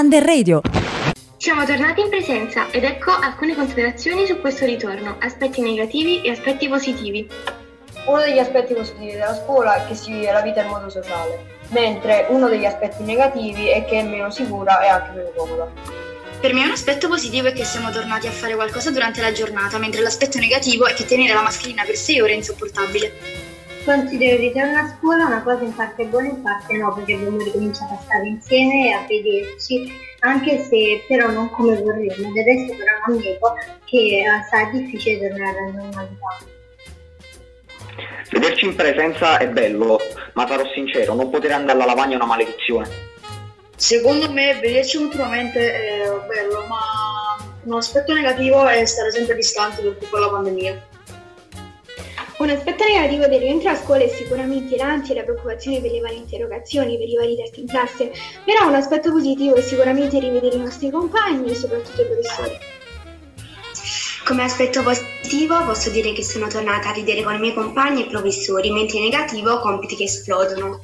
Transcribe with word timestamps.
Under 0.00 0.24
Radio. 0.24 0.62
Siamo 1.36 1.66
tornati 1.66 2.00
in 2.00 2.08
presenza 2.08 2.70
ed 2.70 2.84
ecco 2.84 3.10
alcune 3.10 3.54
considerazioni 3.54 4.24
su 4.24 4.40
questo 4.40 4.64
ritorno, 4.64 5.18
aspetti 5.20 5.60
negativi 5.60 6.22
e 6.22 6.30
aspetti 6.30 6.70
positivi. 6.70 7.28
Uno 8.06 8.20
degli 8.22 8.38
aspetti 8.38 8.72
positivi 8.72 9.12
della 9.12 9.34
scuola 9.34 9.74
è 9.74 9.86
che 9.86 9.94
si 9.94 10.10
vive 10.10 10.32
la 10.32 10.40
vita 10.40 10.62
in 10.62 10.68
modo 10.68 10.88
sociale, 10.88 11.58
mentre 11.68 12.24
uno 12.30 12.48
degli 12.48 12.64
aspetti 12.64 13.02
negativi 13.02 13.68
è 13.68 13.84
che 13.84 13.98
è 13.98 14.02
meno 14.02 14.30
sicura 14.30 14.80
e 14.80 14.88
anche 14.88 15.10
meno 15.10 15.32
comoda. 15.36 15.68
Per 16.40 16.54
me 16.54 16.64
un 16.64 16.70
aspetto 16.70 17.06
positivo 17.06 17.48
è 17.48 17.52
che 17.52 17.64
siamo 17.64 17.90
tornati 17.90 18.26
a 18.26 18.30
fare 18.30 18.54
qualcosa 18.54 18.90
durante 18.90 19.20
la 19.20 19.32
giornata, 19.32 19.76
mentre 19.76 20.00
l'aspetto 20.00 20.38
negativo 20.38 20.86
è 20.86 20.94
che 20.94 21.04
tenere 21.04 21.34
la 21.34 21.42
mascherina 21.42 21.84
per 21.84 21.96
sei 21.96 22.22
ore 22.22 22.32
è 22.32 22.36
insopportabile. 22.36 23.49
Considero 23.84 24.34
il 24.34 24.40
ritorno 24.40 24.78
a 24.78 24.94
scuola 24.96 25.26
una 25.26 25.42
cosa 25.42 25.64
in 25.64 25.74
parte 25.74 26.04
buona 26.04 26.26
e 26.26 26.30
in 26.30 26.42
parte 26.42 26.76
no, 26.76 26.92
perché 26.94 27.14
abbiamo 27.14 27.38
ricominciato 27.38 27.94
a 27.94 28.00
stare 28.02 28.26
insieme 28.26 28.88
e 28.88 28.92
a 28.92 29.06
vederci, 29.08 29.90
anche 30.20 30.62
se 30.64 31.04
però 31.08 31.30
non 31.30 31.50
come 31.50 31.76
vorremmo. 31.76 32.32
Del 32.32 32.44
resto 32.44 32.74
però 32.76 32.92
non 33.06 33.16
nego 33.16 33.54
che 33.86 33.96
eh, 33.96 34.24
sarà 34.48 34.70
difficile 34.70 35.28
tornare 35.28 35.58
alla 35.58 35.82
normalità. 35.82 36.58
Vederci 38.30 38.66
in 38.66 38.76
presenza 38.76 39.38
è 39.38 39.48
bello, 39.48 39.98
ma 40.34 40.46
sarò 40.46 40.64
sincero, 40.72 41.14
non 41.14 41.30
poter 41.30 41.52
andare 41.52 41.78
alla 41.78 41.86
lavagna 41.86 42.12
è 42.12 42.16
una 42.16 42.26
maledizione. 42.26 42.88
Secondo 43.76 44.30
me 44.30 44.58
vederci 44.60 44.98
ultimamente 44.98 45.72
è 45.72 46.04
bello, 46.28 46.66
ma 46.68 46.78
un 47.64 47.74
aspetto 47.74 48.12
negativo 48.12 48.66
è 48.66 48.84
stare 48.84 49.10
sempre 49.10 49.34
distanti 49.34 49.82
per 49.82 49.96
tutta 49.98 50.18
la 50.18 50.28
pandemia. 50.28 50.88
Un 52.40 52.48
aspetto 52.48 52.84
negativo 52.84 53.26
del 53.26 53.38
rientro 53.38 53.68
a 53.68 53.76
scuola 53.76 54.02
è 54.02 54.08
sicuramente 54.08 54.74
l'ansia 54.74 55.12
e 55.12 55.18
la 55.18 55.24
preoccupazione 55.24 55.78
per 55.82 55.90
le 55.90 56.00
varie 56.00 56.16
interrogazioni, 56.16 56.96
per 56.96 57.06
i 57.06 57.14
vari 57.14 57.36
test 57.36 57.58
in 57.58 57.66
classe, 57.66 58.10
però 58.46 58.66
un 58.66 58.74
aspetto 58.74 59.12
positivo 59.12 59.56
è 59.56 59.60
sicuramente 59.60 60.18
rivedere 60.18 60.56
i 60.56 60.60
nostri 60.60 60.88
compagni 60.88 61.50
e 61.50 61.54
soprattutto 61.54 62.00
i 62.00 62.06
professori. 62.06 62.58
Come 64.24 64.42
aspetto 64.42 64.82
positivo 64.82 65.62
posso 65.66 65.90
dire 65.90 66.14
che 66.14 66.24
sono 66.24 66.48
tornata 66.48 66.88
a 66.88 66.92
ridere 66.92 67.22
con 67.22 67.34
i 67.34 67.40
miei 67.40 67.52
compagni 67.52 68.06
e 68.06 68.10
professori, 68.10 68.70
mentre 68.70 69.00
negativo 69.00 69.58
compiti 69.58 69.96
che 69.96 70.04
esplodono. 70.04 70.80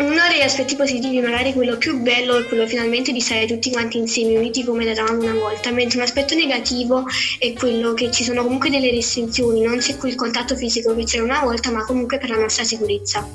Uno 0.00 0.28
degli 0.30 0.40
aspetti 0.40 0.76
positivi, 0.76 1.20
magari 1.20 1.52
quello 1.52 1.76
più 1.76 1.98
bello, 1.98 2.38
è 2.38 2.46
quello 2.46 2.66
finalmente 2.66 3.12
di 3.12 3.20
stare 3.20 3.44
tutti 3.44 3.70
quanti 3.70 3.98
insieme, 3.98 4.38
uniti 4.38 4.64
come 4.64 4.86
eravamo 4.86 5.20
una 5.20 5.34
volta, 5.34 5.70
mentre 5.72 5.98
un 5.98 6.04
aspetto 6.04 6.34
negativo 6.34 7.04
è 7.38 7.52
quello 7.52 7.92
che 7.92 8.10
ci 8.10 8.24
sono 8.24 8.42
comunque 8.42 8.70
delle 8.70 8.90
restrizioni, 8.90 9.60
non 9.60 9.76
c'è 9.76 9.98
quel 9.98 10.14
contatto 10.14 10.56
fisico 10.56 10.94
che 10.94 11.04
c'era 11.04 11.22
una 11.22 11.40
volta, 11.40 11.70
ma 11.70 11.84
comunque 11.84 12.16
per 12.16 12.30
la 12.30 12.38
nostra 12.38 12.64
sicurezza. 12.64 13.28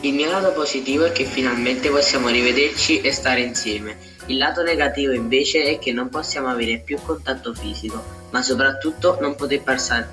Il 0.00 0.12
mio 0.12 0.28
lato 0.28 0.50
positivo 0.50 1.04
è 1.04 1.12
che 1.12 1.24
finalmente 1.24 1.88
possiamo 1.88 2.30
rivederci 2.30 3.00
e 3.00 3.12
stare 3.12 3.42
insieme. 3.42 3.96
Il 4.26 4.38
lato 4.38 4.64
negativo 4.64 5.12
invece 5.12 5.62
è 5.62 5.78
che 5.78 5.92
non 5.92 6.08
possiamo 6.08 6.48
avere 6.48 6.82
più 6.84 6.98
contatto 7.00 7.54
fisico, 7.54 8.02
ma 8.30 8.42
soprattutto 8.42 9.18
non 9.20 9.36
poter, 9.36 9.62
passar- 9.62 10.08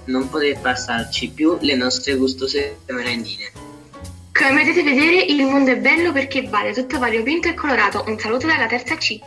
passarci 0.61 1.29
più 1.29 1.57
le 1.61 1.75
nostre 1.75 2.13
gustose 2.13 2.77
merendine. 2.85 3.64
Come 4.47 4.59
potete 4.59 4.83
vedere 4.83 5.23
il 5.23 5.43
mondo 5.43 5.71
è 5.71 5.77
bello 5.77 6.11
perché 6.11 6.43
vale 6.43 6.71
tutto 6.71 6.99
variopinto 6.99 7.47
e 7.47 7.55
colorato. 7.55 8.03
Un 8.05 8.19
saluto 8.19 8.45
dalla 8.45 8.67
terza 8.67 8.95
C. 8.95 9.19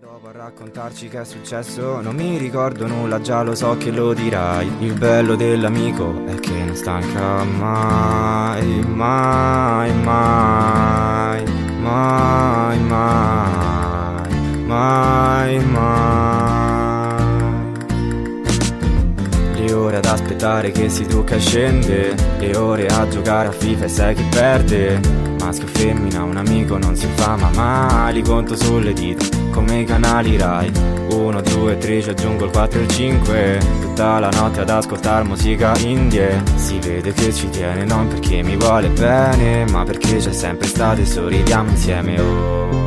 Dopo 0.00 0.28
a 0.28 0.32
raccontarci 0.32 1.08
che 1.08 1.20
è 1.20 1.24
successo 1.26 2.00
non 2.00 2.14
mi 2.14 2.38
ricordo 2.38 2.86
nulla, 2.86 3.20
già 3.20 3.42
lo 3.42 3.54
so 3.54 3.76
che 3.76 3.90
lo 3.90 4.14
dirai. 4.14 4.66
Il 4.78 4.94
bello 4.94 5.34
dell'amico 5.34 6.24
è 6.24 6.36
che 6.36 6.52
non 6.52 6.74
stanca 6.74 7.44
mai, 7.44 8.80
mai, 8.80 9.45
ore 19.76 19.96
ad 19.96 20.06
aspettare 20.06 20.70
che 20.70 20.88
si 20.88 21.06
tocca 21.06 21.36
e 21.36 21.40
scende 21.40 22.14
Le 22.38 22.56
ore 22.56 22.86
a 22.86 23.06
giocare 23.08 23.48
a 23.48 23.52
FIFA 23.52 23.84
e 23.84 23.88
sai 23.88 24.14
che 24.14 24.24
perde. 24.30 25.00
Maschio 25.38 25.66
o 25.66 25.70
femmina, 25.70 26.22
un 26.22 26.36
amico 26.36 26.76
non 26.78 26.96
si 26.96 27.06
fa 27.14 27.36
ma 27.36 27.50
mai 27.50 28.20
conto 28.22 28.56
sulle 28.56 28.92
dita, 28.92 29.24
come 29.50 29.80
i 29.80 29.84
canali 29.84 30.36
Rai. 30.36 30.72
1, 31.10 31.40
2, 31.40 31.78
3, 31.78 32.02
ci 32.02 32.10
aggiungo 32.10 32.46
il 32.46 32.50
4 32.50 32.80
e 32.80 32.82
il 32.82 32.88
5 32.88 33.60
Tutta 33.80 34.18
la 34.18 34.28
notte 34.30 34.60
ad 34.60 34.70
ascoltare 34.70 35.24
musica 35.24 35.76
indie. 35.78 36.42
Si 36.56 36.78
vede 36.78 37.12
che 37.12 37.32
ci 37.32 37.48
tiene 37.50 37.84
non 37.84 38.08
perché 38.08 38.42
mi 38.42 38.56
vuole 38.56 38.88
bene 38.88 39.64
Ma 39.70 39.84
perché 39.84 40.16
c'è 40.16 40.32
sempre 40.32 40.66
stato 40.66 41.00
e 41.00 41.06
sorridiamo 41.06 41.70
insieme 41.70 42.20
oh 42.20 42.85